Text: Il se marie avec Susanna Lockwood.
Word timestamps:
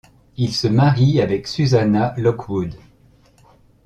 Il 0.35 0.51
se 0.51 0.67
marie 0.67 1.21
avec 1.21 1.45
Susanna 1.47 2.15
Lockwood. 2.17 2.73